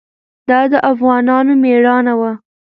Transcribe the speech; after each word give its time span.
دا 0.49 0.59
د 0.71 0.73
افغانانو 0.91 1.51
مېړانه 1.63 2.13
وه. 2.19 2.31